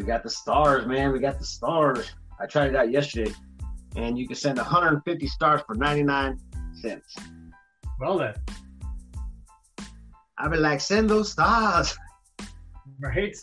[0.00, 1.12] We got the stars, man.
[1.12, 2.10] We got the stars.
[2.40, 3.34] I tried it out yesterday,
[3.96, 6.38] and you can send 150 stars for 99
[6.80, 7.14] cents.
[8.00, 8.32] Well then,
[10.38, 11.98] I've been like, send those stars.
[13.00, 13.36] right?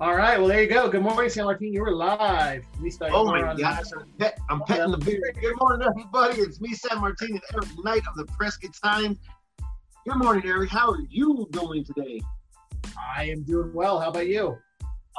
[0.00, 0.36] All right.
[0.36, 0.88] Well, there you go.
[0.88, 1.72] Good morning, San Martin.
[1.72, 2.64] You were live.
[3.00, 5.38] I Oh my on- gosh, I'm, pet, I'm petting the beard.
[5.40, 6.40] Good morning, everybody.
[6.40, 9.16] It's me, San Martin, and Eric Knight of the Prescott Times.
[10.08, 10.70] Good morning, Eric.
[10.70, 12.20] How are you doing today?
[13.16, 14.00] I am doing well.
[14.00, 14.58] How about you?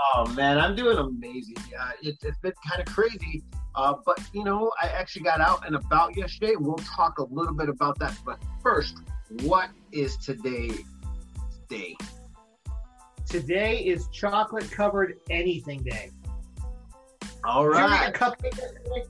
[0.02, 1.58] Oh man, I'm doing amazing.
[1.80, 3.44] Uh, it, it's been kind of crazy,
[3.76, 6.56] uh, but you know, I actually got out and about yesterday.
[6.58, 8.18] We'll talk a little bit about that.
[8.26, 8.98] But first,
[9.44, 10.84] what is today's
[11.70, 11.96] day?
[13.28, 16.10] Today is chocolate covered anything day.
[17.44, 17.82] All right.
[17.82, 18.08] Did you right.
[18.08, 19.04] make a cupcake yesterday?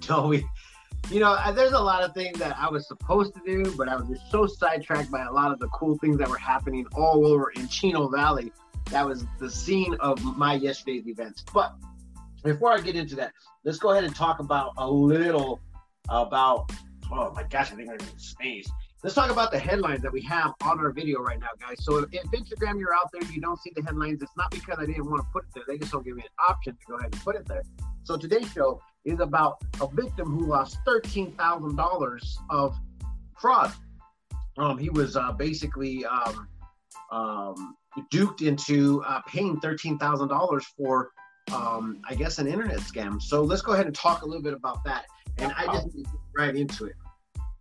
[0.00, 0.44] So we,
[1.10, 3.88] you know, uh, there's a lot of things that I was supposed to do, but
[3.88, 6.86] I was just so sidetracked by a lot of the cool things that were happening
[6.94, 8.52] all over in Chino Valley.
[8.92, 11.42] That was the scene of my yesterday's events.
[11.54, 11.74] But
[12.44, 13.32] before I get into that,
[13.64, 15.60] let's go ahead and talk about a little
[16.10, 16.70] about.
[17.10, 18.70] Oh my gosh, I think I'm gonna sneeze.
[19.02, 21.78] Let's talk about the headlines that we have on our video right now, guys.
[21.80, 24.22] So if, if Instagram you're out there, you don't see the headlines.
[24.22, 25.64] It's not because I didn't want to put it there.
[25.66, 27.62] They just don't give me an option to go ahead and put it there.
[28.04, 32.76] So today's show is about a victim who lost thirteen thousand dollars of
[33.40, 33.72] fraud.
[34.58, 36.46] Um, he was uh, basically um,
[37.10, 37.74] um,
[38.10, 41.10] duped into uh, paying thirteen thousand dollars for,
[41.52, 43.20] um, I guess, an internet scam.
[43.20, 45.04] So let's go ahead and talk a little bit about that.
[45.38, 45.88] And I just
[46.36, 46.94] right into it.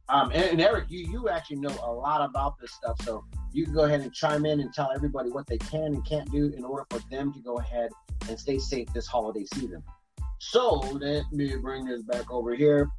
[0.10, 3.64] Um, and, and Eric, you you actually know a lot about this stuff, so you
[3.66, 6.54] can go ahead and chime in and tell everybody what they can and can't do
[6.56, 7.92] in order for them to go ahead
[8.28, 9.82] and stay safe this holiday season.
[10.40, 12.90] So let me bring this back over here.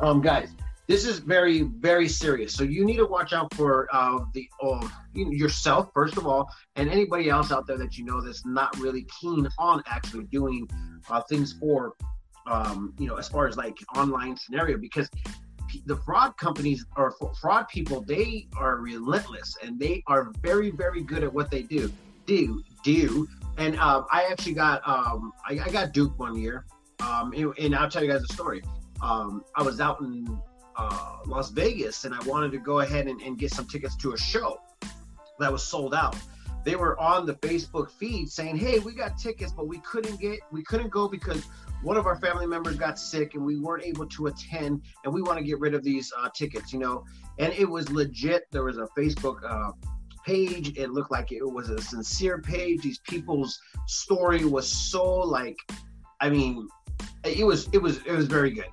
[0.00, 0.50] Um, guys,
[0.88, 2.54] this is very, very serious.
[2.54, 6.88] So you need to watch out for uh, the uh, yourself first of all, and
[6.88, 10.66] anybody else out there that you know that's not really keen on actually doing
[11.10, 11.92] uh, things for,
[12.46, 15.10] um, you know, as far as like online scenario because
[15.84, 21.22] the fraud companies or fraud people they are relentless and they are very very good
[21.22, 21.92] at what they do
[22.24, 23.28] do do
[23.58, 26.64] and uh, i actually got um, I, I, got duped one year
[27.00, 28.62] um, and, and, i'll tell you guys a story
[29.02, 30.40] um, i was out in
[30.78, 34.12] uh, las vegas and i wanted to go ahead and, and get some tickets to
[34.12, 34.60] a show
[35.38, 36.16] that was sold out.
[36.64, 40.40] They were on the facebook feed saying hey we got tickets but we couldn't get
[40.50, 41.44] we couldn't go because
[41.82, 45.22] one of our family members got sick and we weren't able to attend and we
[45.22, 47.04] want to get rid of these uh, tickets you know?
[47.38, 48.50] And it was legit.
[48.50, 49.72] There was a facebook uh,
[50.26, 50.76] page.
[50.76, 52.82] It looked like it was a sincere page.
[52.82, 55.56] These people's story was so like
[56.20, 56.68] i mean
[57.24, 58.68] it was it was it was very good.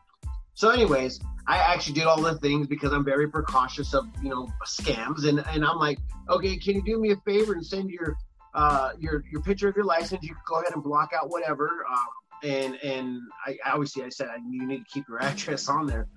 [0.56, 4.48] So anyways i actually did all the things because i'm very precautious of you know
[4.66, 5.28] scams.
[5.28, 8.16] And and i'm like okay can you do me a favor and send your
[8.56, 10.24] uh, your your picture of your license?
[10.24, 11.86] You can go ahead and block out whatever.
[11.90, 16.08] Um, and and I obviously I said you need to keep your address on there,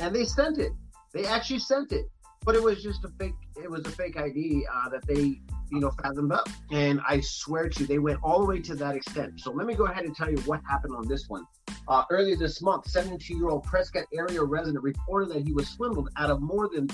[0.00, 0.72] and they sent it.
[1.12, 2.04] They actually sent it,
[2.46, 3.34] but it was just a fake.
[3.56, 5.40] It was a fake ID uh, that they
[5.72, 8.76] you know fathomed up, and I swear to you, they went all the way to
[8.76, 9.40] that extent.
[9.40, 11.44] So let me go ahead and tell you what happened on this one.
[11.88, 16.40] Uh, earlier this month, 72-year-old Prescott area resident reported that he was swindled out of
[16.40, 16.88] more than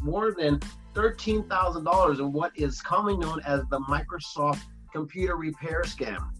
[0.00, 0.58] more than
[0.94, 6.30] thirteen thousand dollars in what is commonly known as the Microsoft computer repair scam.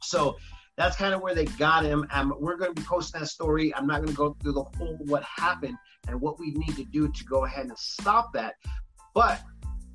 [0.00, 0.36] So
[0.76, 2.06] that's kind of where they got him.
[2.12, 3.74] And we're going to be posting that story.
[3.74, 5.76] I'm not going to go through the whole what happened
[6.08, 8.54] and what we need to do to go ahead and stop that.
[9.14, 9.40] But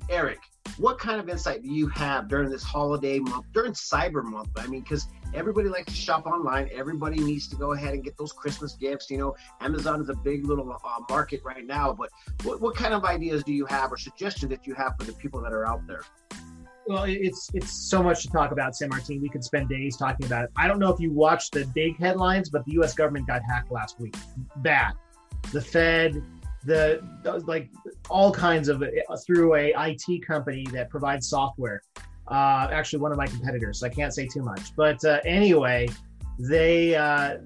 [0.08, 0.38] Eric,
[0.78, 4.50] what kind of insight do you have during this holiday month, during Cyber Month?
[4.56, 6.68] I mean, because everybody likes to shop online.
[6.72, 9.10] Everybody needs to go ahead and get those Christmas gifts.
[9.10, 11.92] You know, Amazon is a big little uh, market right now.
[11.92, 12.10] But
[12.44, 15.12] what, what kind of ideas do you have or suggestions that you have for the
[15.14, 16.02] people that are out there?
[16.86, 19.20] Well, it's it's so much to talk about, San Martin.
[19.20, 20.50] We could spend days talking about it.
[20.56, 22.94] I don't know if you watched the big headlines, but the U.S.
[22.94, 24.14] government got hacked last week.
[24.56, 24.92] Bad.
[25.52, 26.22] The Fed,
[26.64, 27.02] the
[27.46, 27.70] like,
[28.08, 28.82] all kinds of
[29.26, 31.82] through a IT company that provides software.
[32.28, 33.80] Uh, actually, one of my competitors.
[33.80, 34.74] So I can't say too much.
[34.76, 35.88] But uh, anyway,
[36.38, 37.38] they uh,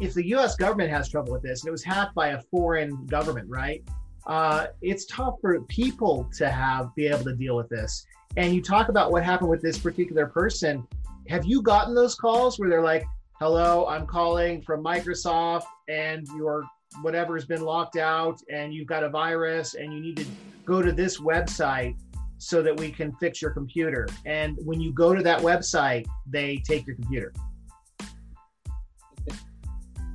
[0.00, 0.54] if the U.S.
[0.54, 3.82] government has trouble with this, and it was hacked by a foreign government, right?
[4.26, 8.06] Uh, it's tough for people to have be able to deal with this
[8.36, 10.86] and you talk about what happened with this particular person
[11.28, 13.04] have you gotten those calls where they're like
[13.40, 16.64] hello i'm calling from microsoft and your
[17.02, 20.26] whatever has been locked out and you've got a virus and you need to
[20.64, 21.94] go to this website
[22.38, 26.56] so that we can fix your computer and when you go to that website they
[26.66, 27.32] take your computer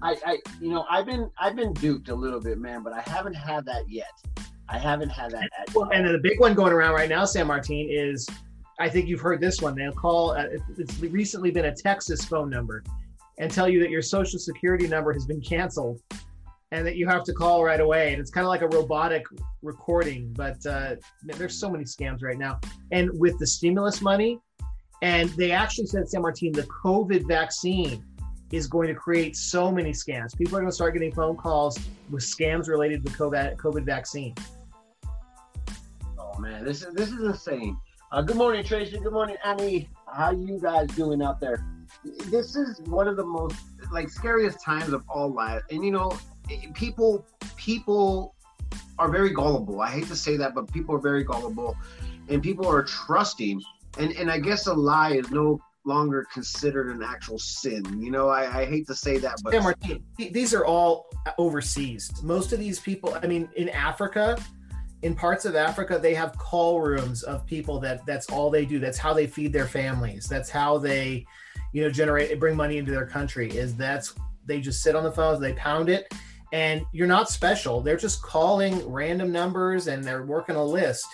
[0.02, 3.02] I, I you know i've been i've been duped a little bit man but i
[3.02, 4.12] haven't had that yet
[4.70, 5.50] I haven't had that.
[5.76, 8.28] well, and the big one going around right now, San Martin, is
[8.80, 9.76] I think you've heard this one.
[9.76, 10.32] They'll call.
[10.32, 10.48] Uh,
[10.78, 12.84] it's recently been a Texas phone number,
[13.38, 16.02] and tell you that your social security number has been canceled,
[16.74, 18.14] and that you have to call right away.
[18.14, 19.28] And it's kind of like a robotic
[19.62, 20.34] recording.
[20.34, 22.60] But uh, there's so many scams right now,
[22.92, 24.40] and with the stimulus money,
[25.04, 28.04] and they actually said San Martin the COVID vaccine
[28.52, 30.36] is going to create so many scams.
[30.36, 31.80] People are going to start getting phone calls
[32.10, 34.34] with scams related to the COVID, COVID vaccine.
[36.18, 37.78] Oh man, this is this is insane.
[38.12, 39.00] Uh, good morning, Tracy.
[39.00, 39.90] Good morning, Annie.
[40.12, 41.64] How you guys doing out there?
[42.26, 43.58] This is one of the most
[43.92, 46.12] like scariest times of all life, and you know,
[46.74, 48.36] people people
[49.00, 49.82] are very gullible.
[49.82, 51.76] I hate to say that, but people are very gullible,
[52.30, 53.62] and people are trusting.
[53.98, 57.84] And and I guess a lie is no longer considered an actual sin.
[58.02, 59.98] You know, I, I hate to say that, but yeah,
[60.32, 62.12] these are all overseas.
[62.24, 64.38] Most of these people, I mean, in Africa,
[65.02, 68.80] in parts of Africa, they have call rooms of people that that's all they do.
[68.80, 70.28] That's how they feed their families.
[70.28, 71.26] That's how they,
[71.74, 73.52] you know, generate bring money into their country.
[73.52, 74.16] Is that's
[74.46, 76.14] they just sit on the phones, they pound it,
[76.54, 77.82] and you're not special.
[77.82, 81.08] They're just calling random numbers and they're working a list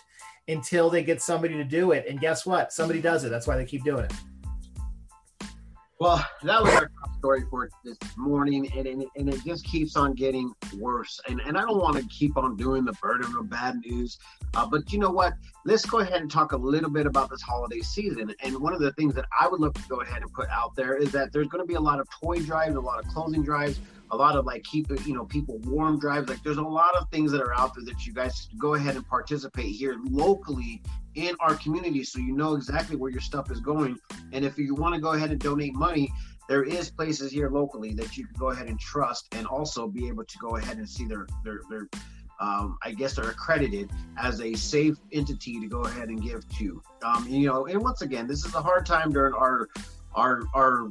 [0.49, 2.05] until they get somebody to do it.
[2.09, 2.73] And guess what?
[2.73, 3.29] Somebody does it.
[3.29, 4.13] That's why they keep doing it.
[5.97, 10.13] Well, that was our story for this morning, and, and, and it just keeps on
[10.13, 11.19] getting worse.
[11.27, 14.17] And, and I don't want to keep on doing the burden of bad news,
[14.55, 15.33] uh, but you know what?
[15.65, 18.33] Let's go ahead and talk a little bit about this holiday season.
[18.43, 20.75] And one of the things that I would love to go ahead and put out
[20.75, 23.07] there is that there's going to be a lot of toy drives, a lot of
[23.11, 23.79] clothing drives,
[24.11, 26.29] a lot of like keep you know people warm drives.
[26.29, 28.95] Like there's a lot of things that are out there that you guys go ahead
[28.95, 30.81] and participate here locally
[31.15, 33.97] in our community so you know exactly where your stuff is going.
[34.31, 36.11] And if you want to go ahead and donate money,
[36.49, 40.07] there is places here locally that you can go ahead and trust and also be
[40.07, 41.87] able to go ahead and see their their their
[42.41, 46.81] um, I guess they're accredited as a safe entity to go ahead and give to.
[47.03, 49.69] Um, you know, and once again, this is a hard time during our
[50.15, 50.89] our our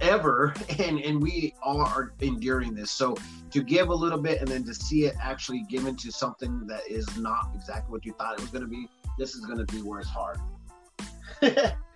[0.00, 3.16] ever and and we all are enduring this so
[3.50, 6.82] to give a little bit and then to see it actually given to something that
[6.88, 8.86] is not exactly what you thought it was going to be
[9.18, 10.38] this is going to be where it's hard.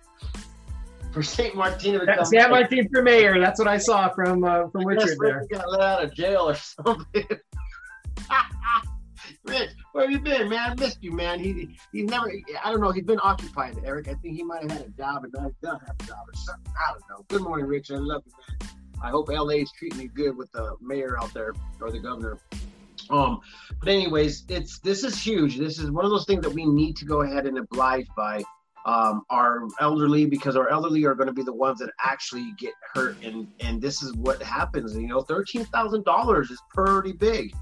[1.13, 1.55] for St.
[1.55, 2.49] Martin to St.
[2.49, 3.39] Martin for mayor.
[3.39, 5.45] That's what I saw from uh, from Richard there.
[5.49, 7.05] Got let out of jail or something.
[9.45, 10.71] Rich, where have you been, man?
[10.71, 11.39] I missed you, man.
[11.39, 12.31] He he's never.
[12.63, 12.91] I don't know.
[12.91, 14.07] He's been occupied, Eric.
[14.07, 16.27] I think he might have had a job and now he doesn't have a job
[16.27, 16.73] or something.
[16.75, 17.25] I don't know.
[17.27, 17.91] Good morning, Rich.
[17.91, 18.69] I love you, man.
[19.01, 22.39] I hope LA is treating you good with the mayor out there or the governor.
[23.09, 23.41] Um,
[23.79, 25.57] but anyways, it's this is huge.
[25.57, 28.43] This is one of those things that we need to go ahead and oblige by
[28.85, 32.73] um, our elderly because our elderly are going to be the ones that actually get
[32.93, 34.95] hurt, and and this is what happens.
[34.95, 37.53] You know, thirteen thousand dollars is pretty big.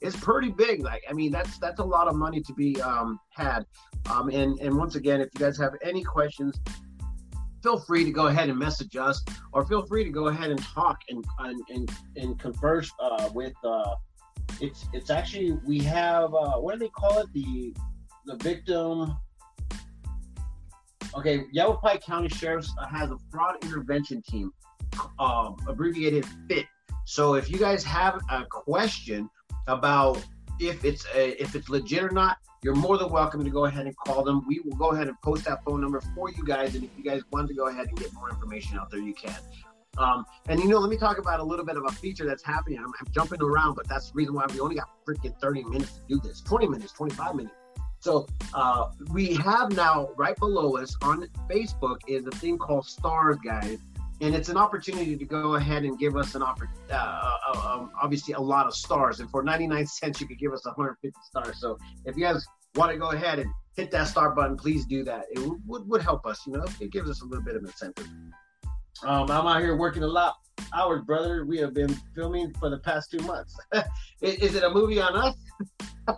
[0.00, 0.82] It's pretty big.
[0.82, 3.66] Like I mean, that's that's a lot of money to be um, had.
[4.10, 6.58] Um, and and once again, if you guys have any questions,
[7.62, 9.22] feel free to go ahead and message us,
[9.52, 13.54] or feel free to go ahead and talk and and and, and converse uh, with.
[13.62, 13.94] Uh,
[14.60, 17.74] it's it's actually we have uh, what do they call it the
[18.26, 19.16] the victim
[21.14, 24.52] okay yavapai county sheriff's has a fraud intervention team
[25.18, 26.66] um, abbreviated fit
[27.04, 29.28] so if you guys have a question
[29.66, 30.22] about
[30.58, 33.86] if it's a, if it's legit or not you're more than welcome to go ahead
[33.86, 36.74] and call them we will go ahead and post that phone number for you guys
[36.74, 39.14] and if you guys want to go ahead and get more information out there you
[39.14, 39.36] can
[39.98, 42.42] um, and you know, let me talk about a little bit of a feature that's
[42.42, 42.78] happening.
[42.78, 45.92] I'm, I'm jumping around, but that's the reason why we only got freaking 30 minutes
[45.94, 47.54] to do this 20 minutes, 25 minutes.
[48.00, 53.36] So uh, we have now right below us on Facebook is a thing called Stars,
[53.44, 53.78] guys,
[54.22, 56.80] and it's an opportunity to go ahead and give us an opportunity.
[56.90, 60.38] Uh, uh, uh, um, obviously, a lot of stars, and for 99 cents, you could
[60.38, 61.60] give us 150 stars.
[61.60, 65.04] So if you guys want to go ahead and hit that star button, please do
[65.04, 65.26] that.
[65.30, 66.40] It would, would help us.
[66.46, 68.08] You know, it gives us a little bit of incentive.
[69.04, 70.36] Um, I'm out here working a lot
[70.74, 71.44] hours, brother.
[71.44, 73.56] We have been filming for the past two months.
[74.20, 75.34] is, is, it a movie on us?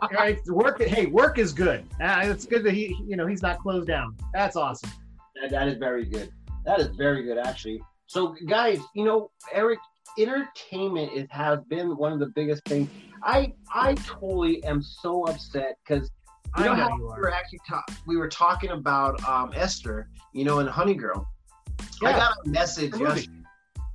[0.12, 0.82] right, work.
[0.82, 1.84] Hey, work is good.
[2.00, 4.16] Uh, it's good that he, you know, he's not closed down.
[4.32, 4.90] That's awesome.
[5.40, 6.32] That, that is very good.
[6.64, 7.80] That is very good, actually.
[8.06, 9.78] So, guys, you know, Eric,
[10.18, 12.90] entertainment is, has been one of the biggest things.
[13.22, 16.10] I I totally am so upset because
[16.58, 20.44] you know, know how we were actually ta- we were talking about um, Esther, you
[20.44, 21.26] know, and Honey Girl
[22.02, 22.09] yeah.
[22.09, 23.28] I got a message yesterday,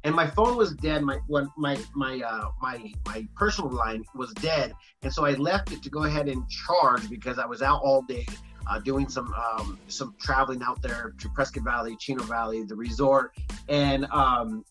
[0.03, 1.03] and my phone was dead.
[1.03, 1.19] My
[1.57, 4.73] my my uh, my my personal line was dead,
[5.03, 8.01] and so I left it to go ahead and charge because I was out all
[8.03, 8.25] day.
[8.69, 13.31] Uh, doing some um, some traveling out there to Prescott Valley, Chino Valley, the resort,
[13.69, 14.65] and um,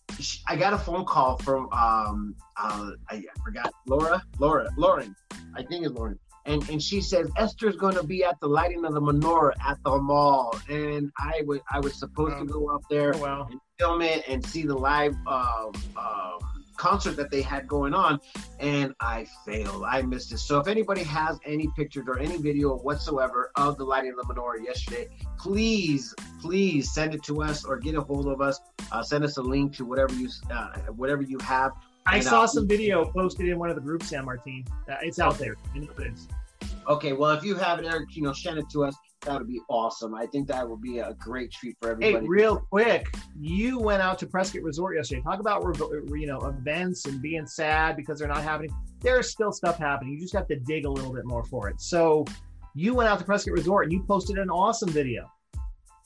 [0.46, 5.16] I got a phone call from um, uh, I forgot Laura, Laura, Lauren,
[5.54, 8.84] I think it's Lauren, and and she says Esther's going to be at the lighting
[8.84, 12.82] of the menorah at the mall, and I was I was supposed to go up
[12.90, 13.48] there Oh, well.
[13.50, 16.38] and film it and see the live um, um,
[16.76, 18.20] concert that they had going on,
[18.60, 19.84] and I failed.
[19.86, 20.38] I missed it.
[20.38, 24.34] So if anybody has any pictures or any video whatsoever of the lighting of the
[24.34, 28.60] menorah yesterday, please, please send it to us or get a hold of us.
[28.92, 31.72] Uh, send us a link to whatever you uh, whatever you have.
[32.06, 34.64] I saw uh, some video posted in one of the groups, San Martin.
[34.88, 35.56] Uh, it's out there.
[35.74, 36.28] I know it is.
[36.88, 38.96] Okay, well if you have it, Eric, you know, send it to us.
[39.22, 40.14] That would be awesome.
[40.14, 42.24] I think that would be a great treat for everybody.
[42.24, 45.20] Hey, real quick, you went out to Prescott Resort yesterday.
[45.22, 48.70] Talk about you know events and being sad because they're not happening.
[49.00, 50.12] There's still stuff happening.
[50.12, 51.80] You just have to dig a little bit more for it.
[51.80, 52.24] So,
[52.74, 55.28] you went out to Prescott Resort and you posted an awesome video.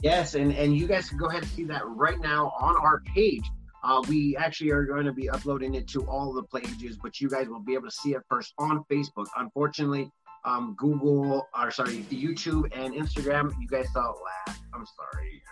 [0.02, 3.02] Yes, and and you guys can go ahead and see that right now on our
[3.14, 3.44] page.
[3.82, 7.28] Uh, we actually are going to be uploading it to all the pages, but you
[7.28, 9.26] guys will be able to see it first on Facebook.
[9.36, 10.10] Unfortunately,
[10.44, 14.62] um, Google, or sorry, YouTube and Instagram, you guys saw it last.
[14.74, 15.42] I'm sorry,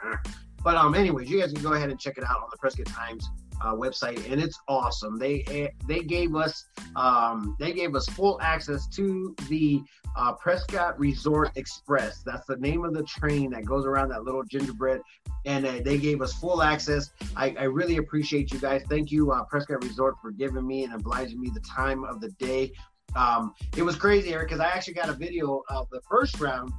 [0.64, 2.86] but um, anyways, you guys can go ahead and check it out on the Prescott
[2.86, 3.28] Times
[3.60, 5.18] uh, website, and it's awesome.
[5.18, 6.64] They eh, they gave us
[6.96, 9.82] um, they gave us full access to the
[10.16, 12.22] uh, Prescott Resort Express.
[12.24, 15.00] That's the name of the train that goes around that little gingerbread.
[15.46, 17.10] And uh, they gave us full access.
[17.36, 18.82] I, I really appreciate you guys.
[18.88, 22.30] Thank you, uh, Prescott Resort, for giving me and obliging me the time of the
[22.30, 22.72] day.
[23.16, 26.72] Um, it was crazy, Eric, because I actually got a video of the first round.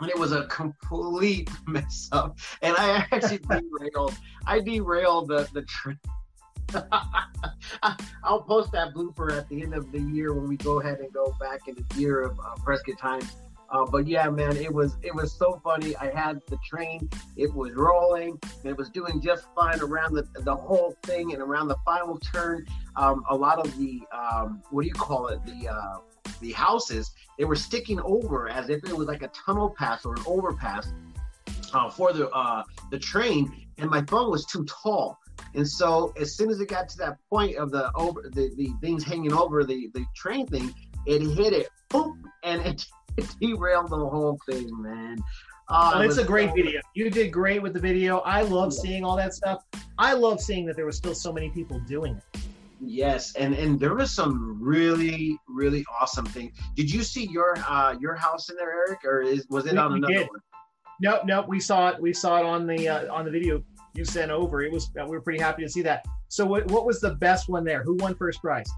[0.00, 4.14] And it was a complete mess up, and I actually derailed.
[4.46, 5.98] I derailed the the train.
[8.22, 11.12] I'll post that blooper at the end of the year when we go ahead and
[11.12, 13.36] go back in the year of uh, Prescott Times.
[13.70, 15.94] Uh, but yeah, man, it was it was so funny.
[15.96, 20.26] I had the train, it was rolling, and it was doing just fine around the
[20.40, 22.66] the whole thing, and around the final turn,
[22.96, 25.98] um, a lot of the um, what do you call it the uh,
[26.40, 30.14] the houses they were sticking over as if it was like a tunnel pass or
[30.14, 30.92] an overpass
[31.72, 35.18] uh, for the uh, the train, and my phone was too tall.
[35.54, 38.70] And so as soon as it got to that point of the over the, the
[38.80, 40.74] things hanging over the, the train thing,
[41.06, 42.84] it hit it, boom, and it,
[43.16, 45.18] it derailed the whole thing, man.
[45.68, 46.80] Uh, Well, it it's a great so- video.
[46.94, 48.18] You did great with the video.
[48.18, 48.82] I love Yeah.
[48.82, 49.64] seeing all that stuff.
[49.98, 52.40] I love seeing that there was still so many people doing it.
[52.80, 56.52] Yes, and and there was some really really awesome things.
[56.76, 59.78] Did you see your uh your house in there, Eric, or is was it We-
[59.78, 60.40] on another one?
[61.02, 62.00] No, no, we saw it.
[62.00, 63.62] We saw it on the uh, on the video
[63.94, 64.62] you sent over.
[64.62, 66.04] It was we were pretty happy to see that.
[66.28, 67.82] So what, what was the best one there?
[67.82, 68.70] Who won first prize?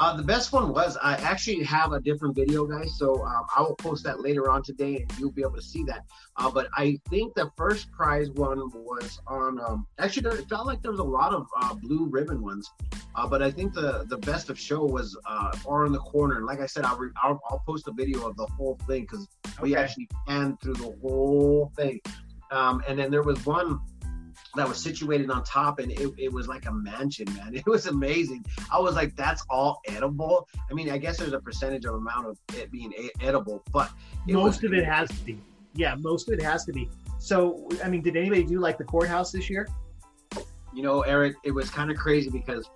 [0.00, 2.96] Uh, the best one was I actually have a different video, guys.
[2.96, 5.82] So um, I will post that later on today, and you'll be able to see
[5.84, 6.04] that.
[6.36, 9.58] Uh, but I think the first prize one was on.
[9.60, 12.70] Um, actually, there, it felt like there was a lot of uh, blue ribbon ones,
[13.16, 16.36] uh, but I think the the best of show was uh, far in the corner.
[16.36, 19.02] And like I said, I'll, re- I'll I'll post a video of the whole thing
[19.02, 19.26] because
[19.60, 22.00] we actually panned through the whole thing.
[22.52, 23.80] Um, and then there was one
[24.56, 27.86] that was situated on top and it, it was like a mansion man it was
[27.86, 31.94] amazing i was like that's all edible i mean i guess there's a percentage of
[31.94, 33.90] amount of it being a- edible but
[34.26, 35.38] most was- of it has to be.
[35.74, 36.88] Yeah, most of it has to be.
[37.18, 39.68] So I mean, did anybody do like the courthouse this year?
[40.72, 42.68] you know eric it was kind of crazy because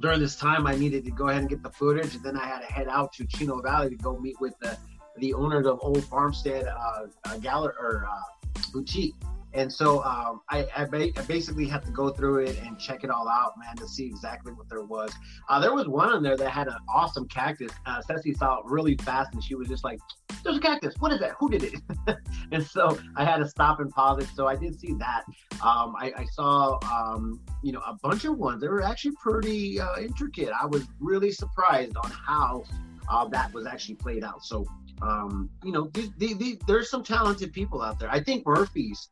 [0.00, 2.46] during this time i needed to go ahead and get the footage and then i
[2.46, 4.76] had to head out to chino valley to go meet with the
[5.18, 9.14] the owners of old farmstead uh, uh gallery or uh, boutique
[9.54, 13.02] and so um, I, I, ba- I basically had to go through it and check
[13.04, 15.10] it all out, man, to see exactly what there was.
[15.48, 17.72] Uh, there was one in there that had an awesome cactus.
[17.86, 19.98] Uh, Ceci saw it really fast, and she was just like,
[20.44, 20.94] "There's a cactus.
[20.98, 21.32] What is that?
[21.38, 21.74] Who did it?"
[22.52, 24.28] and so I had to stop and pause it.
[24.34, 25.24] So I did see that.
[25.64, 28.60] Um, I, I saw, um, you know, a bunch of ones.
[28.60, 30.50] They were actually pretty uh, intricate.
[30.60, 32.64] I was really surprised on how
[33.10, 34.44] uh, that was actually played out.
[34.44, 34.66] So,
[35.02, 38.10] um, you know, the, the, the, there's some talented people out there.
[38.10, 39.08] I think Murphy's,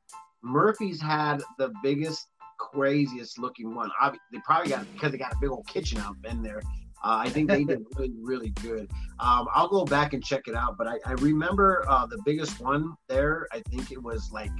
[0.46, 3.90] Murphy's had the biggest, craziest looking one.
[4.32, 6.62] They probably got because they got a big old kitchen out in there.
[7.04, 8.90] Uh, I think they did really, really good.
[9.20, 12.60] Um, I'll go back and check it out, but I, I remember uh, the biggest
[12.60, 13.46] one there.
[13.52, 14.50] I think it was like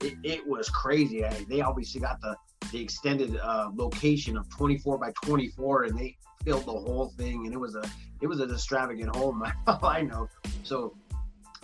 [0.00, 1.24] it, it was crazy.
[1.24, 2.36] I, they obviously got the
[2.72, 7.54] the extended uh, location of 24 by 24, and they filled the whole thing, and
[7.54, 7.84] it was a
[8.20, 9.42] it was an extravagant home.
[9.66, 10.28] I know.
[10.64, 10.94] So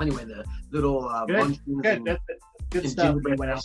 [0.01, 2.41] anyway, the little uh, Good, Good, and- that's that's
[2.81, 3.17] good stuff.
[3.25, 3.65] You went out.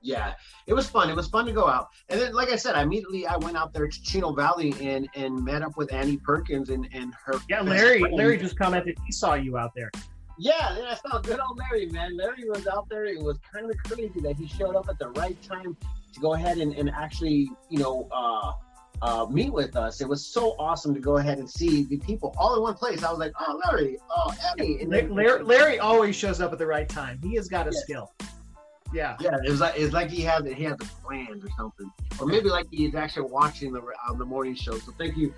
[0.00, 0.34] yeah,
[0.66, 1.10] it was fun.
[1.10, 1.88] It was fun to go out.
[2.08, 5.08] And then, like I said, I immediately I went out there to Chino Valley and
[5.14, 7.34] and met up with Annie Perkins and and her.
[7.48, 8.00] Yeah, Larry.
[8.00, 8.14] friend.
[8.16, 9.90] Larry just commented he saw you out there.
[10.38, 12.16] Yeah, then I saw good old Larry, man.
[12.16, 13.04] Larry was out there.
[13.04, 15.76] It was kind of crazy that he showed up at the right time
[16.14, 18.52] to go ahead and, and actually, you know, uh,
[19.02, 20.00] uh, meet with us.
[20.00, 23.02] It was so awesome to go ahead and see the people all in one place.
[23.02, 24.78] I was like, oh, Larry, oh, Abby.
[24.80, 27.18] And then, Larry, Larry, always shows up at the right time.
[27.22, 28.12] He has got a skill.
[28.94, 29.16] Yeah.
[29.20, 31.90] Yeah, it was like it's like he had he had the plans or something,
[32.20, 34.78] or maybe like he's actually watching the uh, the morning show.
[34.78, 35.34] So thank you,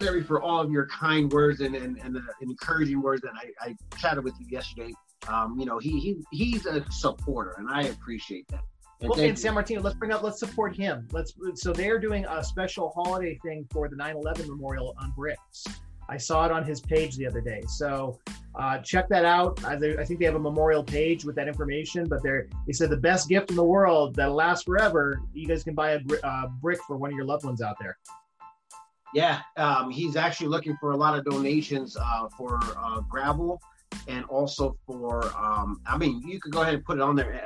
[0.00, 3.70] Larry, for all of your kind words and and, and the encouraging words that I,
[3.70, 4.92] I chatted with you yesterday.
[5.28, 8.64] Um, you know, he he he's a supporter, and I appreciate that.
[9.02, 11.08] Well, and San Martino, let's bring up, let's support him.
[11.10, 11.32] Let's.
[11.54, 15.64] So they're doing a special holiday thing for the 9/11 memorial on bricks.
[16.10, 17.62] I saw it on his page the other day.
[17.68, 18.18] So
[18.56, 19.64] uh, check that out.
[19.64, 22.08] I, I, think they have a memorial page with that information.
[22.08, 25.22] But they're they said the best gift in the world that'll last forever.
[25.32, 27.96] You guys can buy a uh, brick for one of your loved ones out there.
[29.14, 33.60] Yeah, um, he's actually looking for a lot of donations uh, for uh, gravel
[34.08, 35.24] and also for.
[35.36, 37.40] Um, I mean, you could go ahead and put it on there.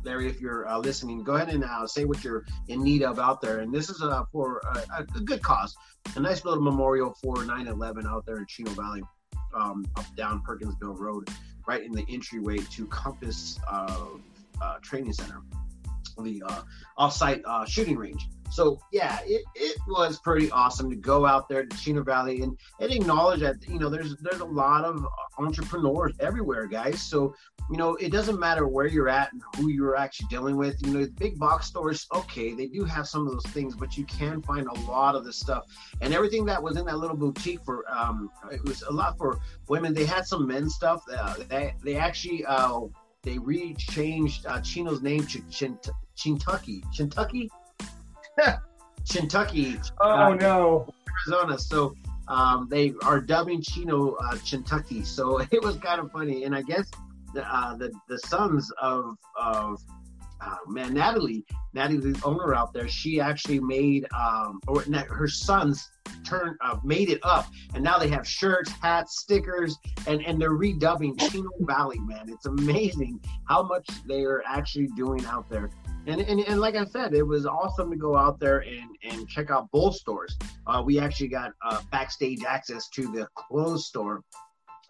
[0.00, 3.02] Uh, Larry, if you're uh, listening, go ahead and uh, say what you're in need
[3.02, 3.60] of out there.
[3.60, 5.76] And this is uh, for a, a, good cause,
[6.16, 9.02] a nice little memorial for 9/11 out there in Chino Valley,
[9.54, 11.28] um, up down Perkinsville Road,
[11.66, 14.06] right in the entryway to Compass uh,
[14.60, 15.42] uh, Training Center,
[16.22, 16.62] the uh,
[16.96, 18.28] off-site shooting range.
[18.50, 22.58] So yeah, it, it was pretty awesome to go out there to Chino Valley and,
[22.80, 25.06] and acknowledge that you know there's there's a lot of
[25.38, 27.00] entrepreneurs everywhere, guys.
[27.00, 27.34] So
[27.70, 30.76] you know it doesn't matter where you're at and who you're actually dealing with.
[30.84, 34.04] You know, big box stores, okay, they do have some of those things, but you
[34.04, 35.64] can find a lot of the stuff
[36.00, 39.38] and everything that was in that little boutique for um, it was a lot for
[39.68, 39.94] women.
[39.94, 41.02] They had some men's stuff.
[41.12, 42.80] Uh, they they actually uh,
[43.22, 46.82] they re-changed uh, Chino's name to Chint- Chintucky.
[46.96, 47.48] Chintucky
[49.10, 49.78] Kentucky.
[50.00, 50.92] Oh uh, no,
[51.26, 51.58] Arizona.
[51.58, 51.94] So
[52.28, 55.04] um, they are dubbing Chino uh, Kentucky.
[55.04, 56.90] So it was kind of funny, and I guess
[57.34, 59.80] the uh, the, the sons of of
[60.40, 61.44] uh, man Natalie,
[61.74, 65.90] Natalie's owner out there, she actually made um, or her sons
[66.24, 70.56] turned uh, made it up, and now they have shirts, hats, stickers, and and they're
[70.56, 71.98] redubbing Chino Valley.
[72.00, 75.70] Man, it's amazing how much they are actually doing out there.
[76.06, 79.28] And, and, and like I said, it was awesome to go out there and, and
[79.28, 80.36] check out both stores.
[80.66, 84.22] Uh, we actually got uh, backstage access to the closed store,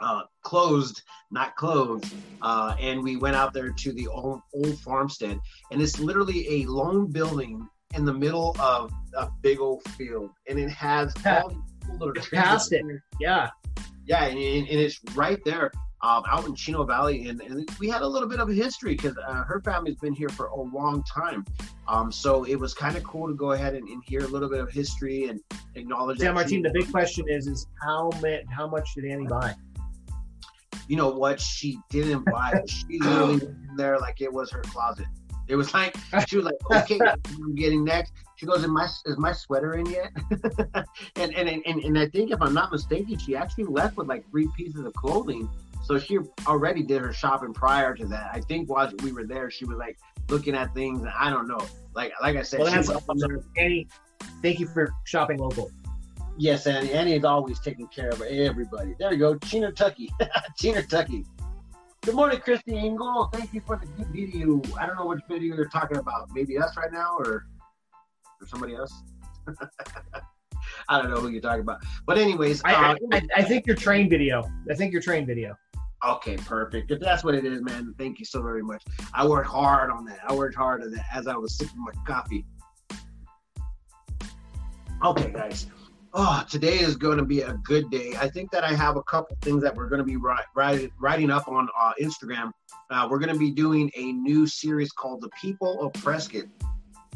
[0.00, 2.14] uh, closed, not closed.
[2.40, 5.38] Uh, and we went out there to the old, old farmstead.
[5.72, 10.30] And it's literally a lone building in the middle of a big old field.
[10.48, 12.84] And it has all these little past it.
[13.20, 13.50] Yeah.
[14.06, 14.26] Yeah.
[14.26, 18.06] And, and it's right there um, out in Chino Valley, and, and, we had a
[18.06, 21.44] little bit of a history because uh, her family's been here for a long time.
[21.88, 24.48] Um, so it was kind of cool to go ahead and, and, hear a little
[24.48, 25.40] bit of history and
[25.74, 26.20] acknowledge.
[26.20, 26.62] Yeah, Martin.
[26.62, 28.40] The big question is: is how much?
[28.50, 29.54] How much did Annie buy?
[30.88, 31.38] You know what?
[31.38, 32.62] She didn't buy.
[32.66, 35.06] She literally went in there like it was her closet.
[35.48, 35.94] It was like
[36.28, 39.84] she was like, "Okay, I'm getting next." She goes, "Is my is my sweater in
[39.84, 40.12] yet?"
[41.16, 44.28] and, and and and I think if I'm not mistaken, she actually left with like
[44.30, 45.50] three pieces of clothing
[45.90, 48.30] so she already did her shopping prior to that.
[48.32, 49.98] I think while we were there, she was like
[50.28, 51.58] looking at things, and I don't know.
[51.96, 53.44] Like like I said, well, that's awesome.
[53.56, 53.88] Annie,
[54.40, 55.68] thank you for shopping local.
[56.38, 56.92] Yes, Annie.
[56.92, 58.94] Annie is always taking care of everybody.
[59.00, 60.08] There you go, Chino Tucky,
[60.56, 61.24] Chino Tucky.
[62.02, 63.28] Good morning, Christy Engel.
[63.32, 64.62] Thank you for the good video.
[64.78, 66.28] I don't know which video you're talking about.
[66.32, 67.46] Maybe us right now, or
[68.40, 68.94] or somebody else.
[70.88, 71.82] I don't know who you're talking about.
[72.06, 74.48] But anyways, I, uh, I, I, think your train video.
[74.70, 75.56] I think your train video.
[76.06, 76.90] Okay, perfect.
[76.90, 78.82] If that's what it is, man, thank you so very much.
[79.12, 80.20] I worked hard on that.
[80.26, 82.46] I worked hard on that as I was sipping my coffee.
[85.04, 85.66] Okay, guys.
[86.12, 88.14] Oh, today is going to be a good day.
[88.18, 91.30] I think that I have a couple things that we're going to be write, writing
[91.30, 92.50] up on uh, Instagram.
[92.90, 96.46] Uh, we're going to be doing a new series called The People of Prescott.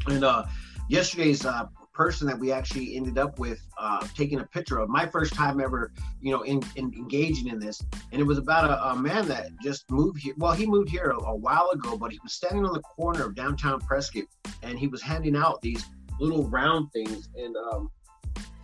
[0.07, 0.45] And uh,
[0.89, 4.89] yesterday's uh, person that we actually ended up with uh, taking a picture of.
[4.89, 7.81] My first time ever, you know, in, in engaging in this,
[8.11, 10.33] and it was about a, a, man that just moved here.
[10.37, 13.25] Well, he moved here a, a, while ago, but he was standing on the corner
[13.25, 14.25] of downtown Prescott,
[14.61, 15.85] and he was handing out these
[16.19, 17.89] little round things, and um,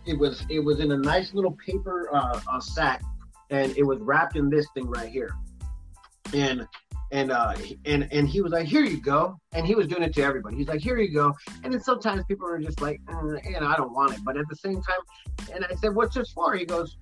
[0.06, 3.02] it was it was in a nice little paper uh, sack,
[3.50, 5.30] and it was wrapped in this thing right here,
[6.34, 6.68] and
[7.12, 9.38] and uh and and he was like here you go.
[9.52, 10.56] And he was doing it to everybody.
[10.56, 11.34] He's like here you go.
[11.62, 14.20] And then sometimes people are just like mm, and i don't want it.
[14.24, 16.56] But at the same time and i said what's this for?
[16.56, 16.96] He goes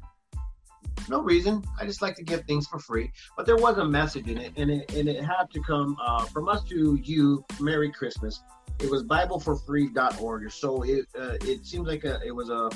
[1.08, 1.64] no reason.
[1.80, 3.10] I just like to give things for free.
[3.36, 6.24] But there was a message in it and it, and it had to come uh,
[6.26, 8.42] from us to you merry christmas.
[8.80, 12.70] It was bibleforfree.org so it uh, it seems like a, it was a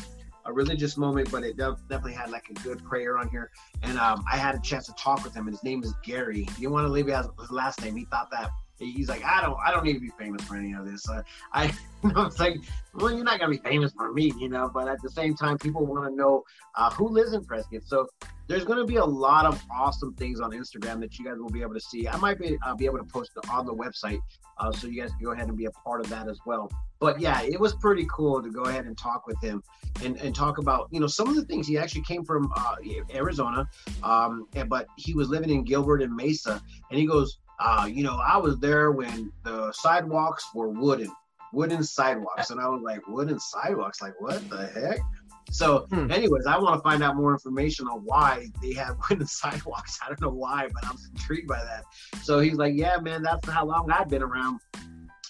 [0.47, 3.51] a religious moment, but it definitely had like a good prayer on here.
[3.83, 6.45] And um, I had a chance to talk with him, and his name is Gary.
[6.57, 7.97] He didn't want to leave his last name.
[7.97, 10.73] He thought that he's like, I don't, I don't need to be famous for any
[10.73, 11.09] of this.
[11.09, 11.67] Uh, I,
[12.05, 12.57] you know, like,
[12.95, 14.71] well, you're not gonna be famous for me, you know.
[14.73, 17.83] But at the same time, people want to know uh, who lives in Prescott.
[17.85, 18.09] So
[18.47, 21.51] there's going to be a lot of awesome things on Instagram that you guys will
[21.51, 22.07] be able to see.
[22.07, 24.21] I might be uh, be able to post it on the website,
[24.59, 26.71] uh, so you guys can go ahead and be a part of that as well.
[27.01, 29.63] But yeah, it was pretty cool to go ahead and talk with him
[30.03, 31.67] and, and talk about you know some of the things.
[31.67, 32.77] He actually came from uh,
[33.15, 33.67] Arizona,
[34.03, 38.03] um, and, but he was living in Gilbert and Mesa, and he goes, uh, you
[38.03, 41.11] know, I was there when the sidewalks were wooden,
[41.53, 44.99] wooden sidewalks, and I was like, wooden sidewalks, like what the heck?
[45.55, 46.11] So, hmm.
[46.11, 50.01] anyways, I want to find out more information on why they have wooden sidewalks.
[50.03, 51.85] I don't know why, but I'm intrigued by that.
[52.25, 54.59] So he's like, "Yeah, man, that's how long I've been around."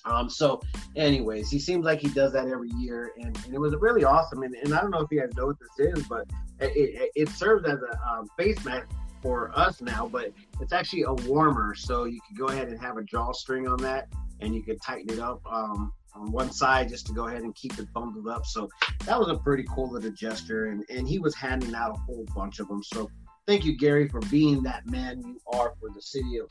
[0.06, 0.62] Um, so,
[0.96, 4.42] anyways, he seems like he does that every year, and, and it was really awesome.
[4.44, 6.26] And, and I don't know if you guys know what this is, but
[6.58, 8.88] it, it, it serves as a um, face mask
[9.20, 11.74] for us now, but it's actually a warmer.
[11.74, 14.08] So you could go ahead and have a drawstring on that,
[14.40, 15.42] and you could tighten it up.
[15.50, 18.46] Um, on one side just to go ahead and keep it bundled up.
[18.46, 18.68] So
[19.06, 22.26] that was a pretty cool little gesture, and and he was handing out a whole
[22.34, 22.82] bunch of them.
[22.82, 23.10] So
[23.46, 26.48] thank you, Gary, for being that man you are for the city of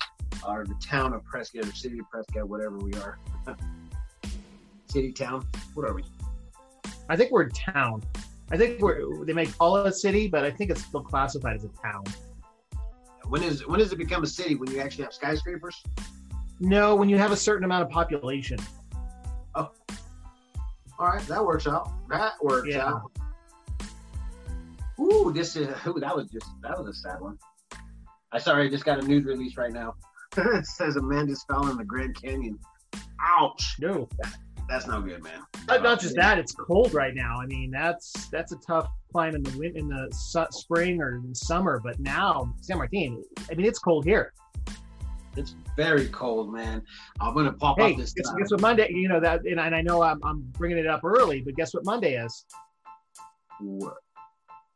[0.48, 3.18] or the town of Prescott or city of Prescott, whatever we are.
[4.88, 6.04] city, town, what are we?
[7.10, 8.04] I think we're town.
[8.52, 11.56] I think we're they may call it a city, but I think it's still classified
[11.56, 12.04] as a town.
[13.28, 14.56] When is when does it become a city?
[14.56, 15.82] When you actually have skyscrapers?
[16.60, 18.60] No, when you have a certain amount of population.
[19.56, 19.72] Oh,
[21.00, 21.92] all right, that works out.
[22.10, 22.88] That works yeah.
[22.88, 23.12] out.
[25.00, 27.38] Ooh, this is ooh, that was just that was a sad one.
[28.32, 29.96] I sorry, I just got a news release right now.
[30.38, 32.58] it says a man just fell in the Grand Canyon.
[33.22, 33.76] Ouch.
[33.80, 34.08] No.
[34.20, 34.34] That,
[34.70, 35.42] that's no good, man.
[35.68, 37.40] Not, not just that, it's cold right now.
[37.42, 41.16] I mean, that's that's a tough climb in the wind in the su- spring or
[41.16, 44.34] in summer, but now San Martin, I mean, it's cold here.
[45.36, 46.84] It's very cold, man.
[47.20, 48.14] I'm gonna pop hey, up this.
[48.14, 48.88] Guess, guess what Monday?
[48.92, 51.74] You know that, and, and I know I'm, I'm bringing it up early, but guess
[51.74, 52.46] what Monday is?
[53.60, 53.96] What?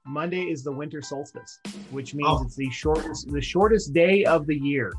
[0.05, 1.59] Monday is the winter solstice,
[1.91, 2.43] which means oh.
[2.43, 4.93] it's the shortest the shortest day of the year.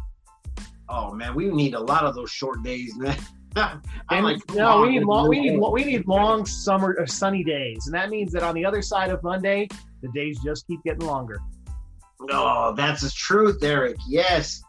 [0.88, 3.18] Oh man, we need a lot of those short days, man.
[3.56, 7.86] and like, no, we need long, we need we need long summer or sunny days,
[7.86, 9.66] and that means that on the other side of Monday,
[10.02, 11.38] the days just keep getting longer.
[12.30, 13.96] Oh, that's the truth, Eric.
[14.06, 14.62] Yes,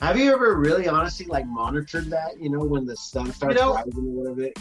[0.00, 2.40] have you ever really honestly like monitored that?
[2.40, 4.58] You know, when the sun starts you know, rising a little bit.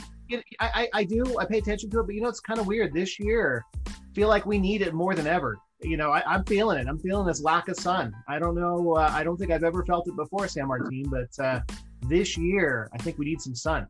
[0.60, 1.40] I, I do.
[1.40, 2.94] I pay attention to it, but you know, it's kind of weird.
[2.94, 3.66] This year,
[4.14, 5.58] feel like we need it more than ever.
[5.82, 6.88] You know, I, am feeling it.
[6.88, 8.14] I'm feeling this lack of sun.
[8.28, 8.96] I don't know.
[8.96, 11.62] Uh, I don't think I've ever felt it before, San Martin, but uh,
[12.04, 13.88] this year, I think we need some sun.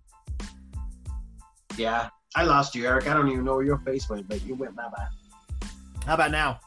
[1.78, 3.08] Yeah, I lost you, Eric.
[3.08, 5.68] I don't even know where your face went, but you went bye bye.
[6.06, 6.60] How about now?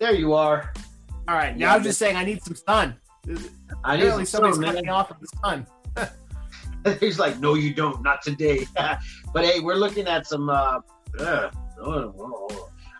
[0.00, 0.72] There you are.
[1.28, 1.56] All right.
[1.56, 2.96] Now yeah, I'm just saying I need some sun.
[3.84, 5.66] I Apparently, somebody's sun, cutting off of the sun.
[7.00, 8.66] He's like, no, you don't, not today.
[9.32, 10.50] but hey, we're looking at some.
[10.50, 10.80] Uh,
[11.20, 11.50] uh,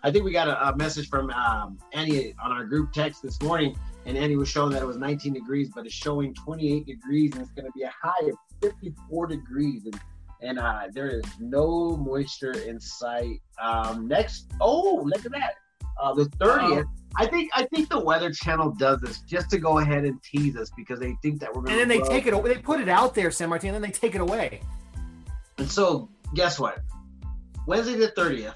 [0.04, 3.40] I think we got a, a message from um, Annie on our group text this
[3.42, 7.32] morning, and Annie was showing that it was 19 degrees, but it's showing 28 degrees,
[7.32, 9.85] and it's going to be a high of 54 degrees.
[9.87, 10.00] And,
[10.40, 13.40] and uh, there is no moisture in sight.
[13.61, 15.54] Um, next, oh, look at that.
[16.00, 16.85] Uh, the 30th.
[17.16, 20.57] I think I think the Weather Channel does this just to go ahead and tease
[20.57, 21.72] us because they think that we're going.
[21.72, 22.35] And then they take it.
[22.35, 24.61] Over they put it out there, San Martin, and then they take it away.
[25.59, 26.79] And so, guess what?
[27.66, 28.55] Wednesday the thirtieth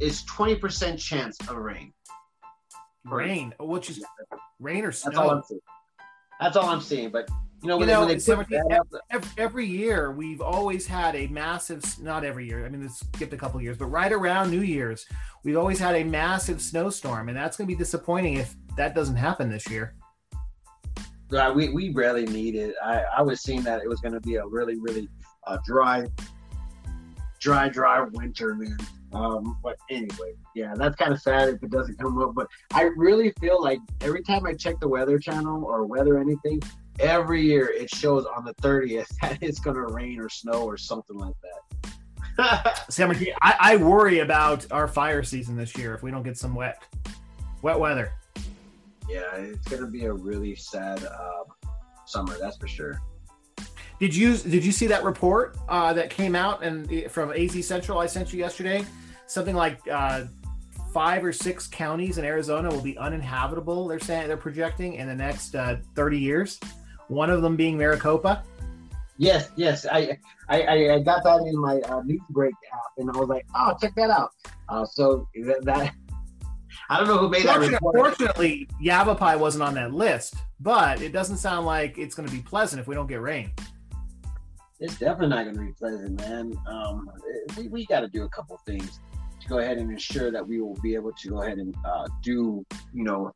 [0.00, 1.92] is twenty percent chance of rain.
[3.04, 4.04] Rain, which is
[4.60, 5.10] rain or snow.
[5.10, 5.60] That's all I'm seeing.
[6.40, 7.10] That's all I'm seeing.
[7.10, 7.28] But
[7.62, 8.76] you know, when you know, they, when they
[9.10, 13.32] every, every, year we've always had a massive, not every year, I mean, it's skipped
[13.32, 15.06] a couple years, but right around New Year's,
[15.44, 17.28] we've always had a massive snowstorm.
[17.28, 19.94] And that's going to be disappointing if that doesn't happen this year.
[21.30, 22.74] Yeah, we, we really need it.
[22.82, 25.08] I, I was seeing that it was going to be a really, really
[25.46, 26.06] uh, dry,
[27.38, 28.76] dry, dry winter, man.
[29.12, 32.34] Um, but anyway, yeah, that's kind of sad if it doesn't come up.
[32.34, 36.60] But I really feel like every time I check the weather channel or weather anything,
[37.00, 40.76] every year it shows on the 30th that it's going to rain or snow or
[40.76, 42.84] something like that.
[42.88, 43.10] Sam,
[43.42, 46.82] I, I worry about our fire season this year if we don't get some wet,
[47.62, 48.12] wet weather.
[49.08, 51.44] Yeah, it's going to be a really sad um,
[52.06, 53.00] summer, that's for sure.
[54.00, 57.98] Did you did you see that report uh, that came out and from AZ Central
[57.98, 58.84] I sent you yesterday?
[59.26, 60.24] Something like uh,
[60.92, 63.86] five or six counties in Arizona will be uninhabitable.
[63.86, 66.58] They're saying they're projecting in the next uh, 30 years
[67.12, 68.42] one of them being Maricopa.
[69.18, 73.18] Yes, yes, I I, I got that in my uh, news break app, and I
[73.18, 74.30] was like, oh, check that out.
[74.68, 75.28] Uh, so
[75.62, 75.92] that,
[76.90, 81.36] I don't know who made that fortunately, Yavapai wasn't on that list, but it doesn't
[81.36, 83.52] sound like it's going to be pleasant if we don't get rain.
[84.80, 86.58] It's definitely not going to be pleasant, man.
[86.66, 87.08] Um,
[87.56, 88.98] we we got to do a couple things
[89.40, 92.08] to go ahead and ensure that we will be able to go ahead and uh,
[92.22, 93.32] do, you know,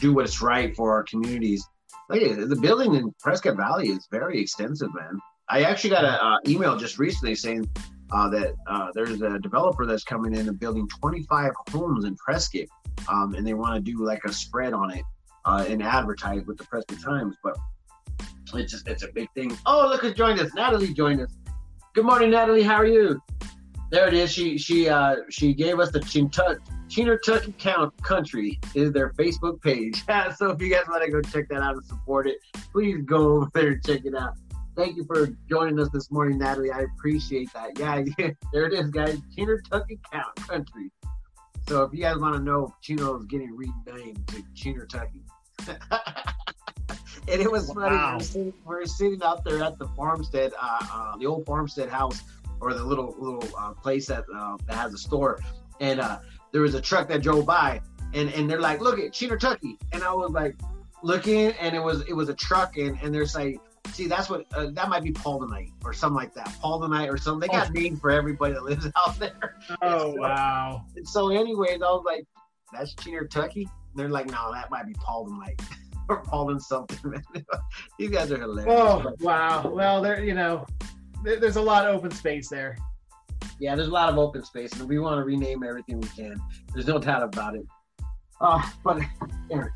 [0.00, 1.68] do what's right for our communities.
[2.08, 5.18] The building in Prescott Valley is very extensive, man.
[5.48, 7.68] I actually got an uh, email just recently saying
[8.12, 12.66] uh, that uh, there's a developer that's coming in and building 25 homes in Prescott,
[13.08, 15.04] um, and they want to do like a spread on it
[15.44, 17.36] uh, and advertise with the Prescott Times.
[17.42, 17.56] But
[18.54, 19.56] it's just it's a big thing.
[19.66, 20.52] Oh, look who joined us!
[20.54, 21.32] Natalie joined us.
[21.94, 22.62] Good morning, Natalie.
[22.62, 23.20] How are you?
[23.90, 24.32] There it is.
[24.32, 26.00] She she uh she gave us the
[26.88, 30.04] Chinartucky Count Country is their Facebook page.
[30.36, 32.38] so if you guys want to go check that out and support it,
[32.72, 34.34] please go over there and check it out.
[34.76, 36.70] Thank you for joining us this morning, Natalie.
[36.70, 37.78] I appreciate that.
[37.78, 39.18] Yeah, yeah there it is, guys.
[39.36, 40.90] Chinartucky Count Country.
[41.68, 45.22] So if you guys want to know if Chino is getting renamed to Chinartucky.
[47.28, 47.96] and it was funny.
[47.96, 48.10] Wow.
[48.10, 51.46] We, were sitting, we were sitting out there at the farmstead, uh, uh, the old
[51.46, 52.22] farmstead house,
[52.60, 55.40] or the little little uh, place that uh, that has a store,
[55.80, 56.18] and uh,
[56.54, 57.82] there was a truck that drove by,
[58.14, 60.54] and and they're like, "Look at Chinartucky," and I was like,
[61.02, 63.60] looking, and it was it was a truck, and and they're saying.
[63.88, 66.56] See, that's what uh, that might be Paul the Knight or something like that.
[66.60, 67.48] Paul the Knight or something.
[67.48, 69.56] They got names for everybody that lives out there.
[69.82, 70.86] Oh wow!
[70.96, 72.24] And so, anyways, I was like,
[72.72, 75.60] "That's Chinartucky." They're like, "No, that might be Paul the Knight."
[76.08, 77.22] or Paul and something.
[77.98, 78.74] These guys are hilarious.
[78.74, 79.68] Oh wow!
[79.68, 80.66] Well, there you know,
[81.22, 82.78] there, there's a lot of open space there.
[83.64, 86.36] Yeah, there's a lot of open space, and we want to rename everything we can.
[86.74, 87.64] There's no doubt about it.
[88.38, 89.00] Uh, but
[89.50, 89.72] Eric,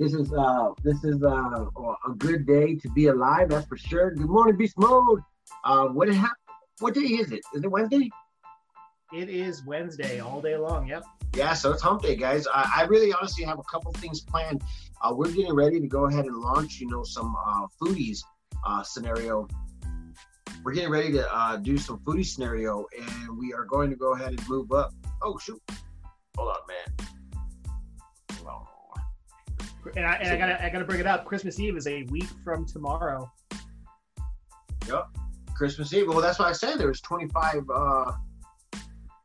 [0.00, 3.50] this is uh, this is uh, a good day to be alive.
[3.50, 4.10] That's for sure.
[4.10, 5.20] Good morning, Beast Mode.
[5.62, 6.32] Uh, what happened?
[6.80, 7.42] What day is it?
[7.54, 8.10] Is it Wednesday?
[9.12, 10.88] It is Wednesday all day long.
[10.88, 11.04] Yep.
[11.36, 12.48] Yeah, so it's hump day, guys.
[12.52, 14.60] I, I really honestly have a couple things planned.
[15.04, 18.24] Uh, we're getting ready to go ahead and launch, you know, some uh, foodies
[18.66, 19.46] uh, scenario.
[20.62, 24.14] We're getting ready to uh, do some foodie scenario, and we are going to go
[24.14, 24.92] ahead and move up.
[25.22, 25.60] Oh shoot!
[26.36, 27.08] Hold on, man.
[28.46, 28.66] Oh.
[29.96, 31.24] And I, and I gotta I gotta bring it up.
[31.24, 33.30] Christmas Eve is a week from tomorrow.
[34.86, 35.06] Yep,
[35.54, 36.08] Christmas Eve.
[36.08, 38.12] Well, that's why I said there was 25, uh,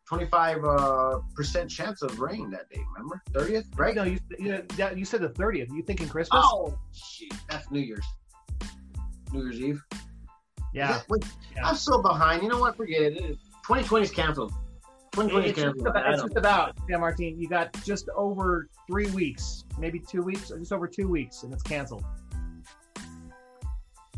[0.07, 2.79] 25 uh, percent chance of rain that day.
[2.93, 3.93] Remember, 30th, right?
[3.93, 4.63] No, you you,
[4.95, 5.69] you said the thirtieth.
[5.71, 6.45] You thinking Christmas?
[6.45, 8.05] Oh, shit, that's New Year's.
[9.33, 9.83] New Year's Eve.
[10.75, 11.01] Yeah.
[11.09, 11.23] Wait,
[11.55, 11.67] Yeah.
[11.67, 12.43] I'm so behind.
[12.43, 12.75] You know what?
[12.77, 13.15] Forget it.
[13.67, 14.51] 2020 is canceled.
[15.13, 15.87] 2020 is It's just, canceled.
[15.87, 17.39] about, it's just about, yeah, Martine.
[17.39, 21.53] You got just over three weeks, maybe two weeks, or just over two weeks, and
[21.53, 22.03] it's canceled.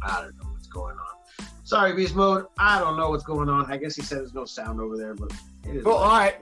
[0.01, 1.45] I don't know what's going on.
[1.63, 2.45] Sorry, Beast Mode.
[2.57, 3.71] I don't know what's going on.
[3.71, 5.31] I guess he said there's no sound over there, but
[5.67, 5.83] it is.
[5.83, 6.35] Well, all right.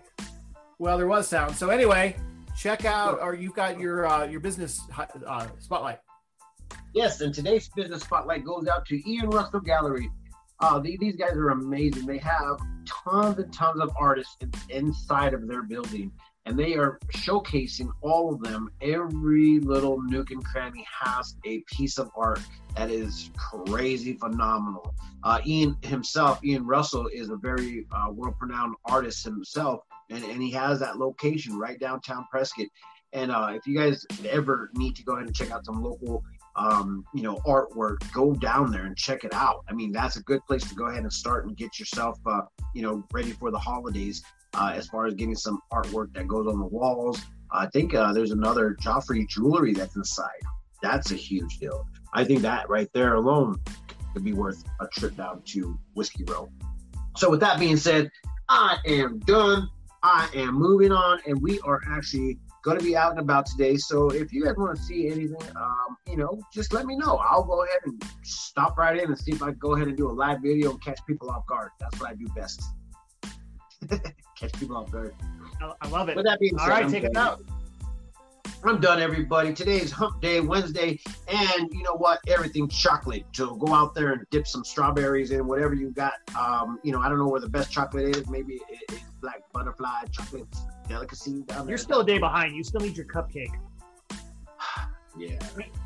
[0.77, 1.55] Well, there was sound.
[1.55, 2.15] So anyway,
[2.57, 4.81] check out, or you've got your uh, your business
[5.25, 5.99] uh, spotlight.
[6.95, 10.09] Yes, and today's business spotlight goes out to Ian Russell Gallery.
[10.61, 12.05] Uh, the- these guys are amazing.
[12.05, 16.09] They have tons and tons of artists in, inside of their building,
[16.45, 18.69] and they are showcasing all of them.
[18.79, 22.39] Every little nook and cranny has a piece of art
[22.77, 24.95] that is crazy phenomenal.
[25.21, 30.51] Uh, Ian himself, Ian Russell, is a very uh, world-renowned artist himself, and, and he
[30.51, 32.67] has that location right downtown Prescott.
[33.11, 36.21] And uh, if you guys ever need to go ahead and check out some local
[36.55, 39.63] um, you know, artwork, go down there and check it out.
[39.69, 42.41] I mean, that's a good place to go ahead and start and get yourself, uh,
[42.73, 44.23] you know, ready for the holidays.
[44.53, 48.13] Uh, as far as getting some artwork that goes on the walls, I think uh,
[48.13, 50.29] there's another Joffrey jewelry that's inside.
[50.81, 51.85] That's a huge deal.
[52.13, 53.59] I think that right there alone
[54.13, 56.49] could be worth a trip down to Whiskey Row.
[57.17, 58.09] So, with that being said,
[58.47, 59.69] I am done.
[60.03, 63.77] I am moving on, and we are actually going to be out and about today.
[63.77, 67.17] So if you guys want to see anything, um, you know, just let me know.
[67.17, 69.95] I'll go ahead and stop right in and see if I can go ahead and
[69.95, 71.69] do a live video and catch people off guard.
[71.79, 72.63] That's what I do best.
[74.35, 75.13] catch people off guard.
[75.61, 76.15] I, I love it.
[76.15, 77.43] With that being said, right, I'm take it out.
[78.63, 79.53] I'm done, everybody.
[79.53, 82.19] Today is Hump Day, Wednesday, and you know what?
[82.27, 83.23] Everything chocolate.
[83.31, 86.13] So go out there and dip some strawberries in whatever you got.
[86.37, 88.27] Um, you know, I don't know where the best chocolate is.
[88.29, 90.47] Maybe it, it's like butterfly chocolate
[90.87, 91.69] delicacy down there.
[91.73, 92.55] You're still a day behind.
[92.55, 93.51] You still need your cupcake.
[95.17, 95.37] yeah.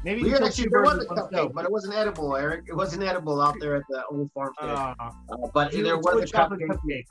[0.03, 2.65] Maybe We you can actually there was a cupcake, but it wasn't edible, Eric.
[2.67, 4.69] It wasn't edible out there at the old farmstead.
[4.69, 5.11] Uh, Uh,
[5.53, 6.67] but there was a cupcake.
[6.67, 7.05] cupcake.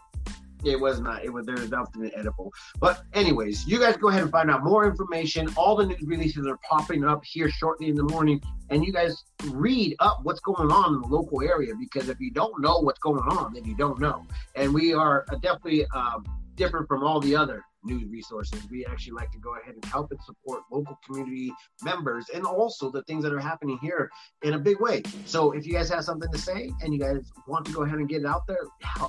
[0.65, 1.25] It was not.
[1.25, 2.53] It was there was nothing edible.
[2.81, 5.49] But anyways, you guys go ahead and find out more information.
[5.57, 9.25] All the news releases are popping up here shortly in the morning, and you guys
[9.47, 12.99] read up what's going on in the local area because if you don't know what's
[12.99, 14.27] going on, then you don't know.
[14.57, 16.25] And we are uh, definitely um,
[16.57, 18.61] different from all the other news resources.
[18.71, 22.91] We actually like to go ahead and help and support local community members and also
[22.91, 24.11] the things that are happening here
[24.43, 25.03] in a big way.
[25.25, 27.99] So if you guys have something to say and you guys want to go ahead
[27.99, 28.65] and get it out there,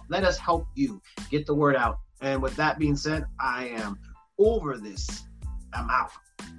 [0.10, 1.98] let us help you get the word out.
[2.22, 3.98] And with that being said, I am
[4.38, 5.24] over this.
[5.74, 6.12] I'm out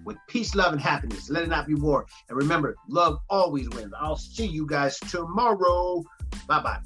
[0.05, 1.31] with peace, love, and happiness.
[1.31, 2.07] Let it not be war.
[2.29, 3.93] And remember, love always wins.
[3.99, 6.05] I'll see you guys tomorrow.
[6.47, 6.79] Bye bye.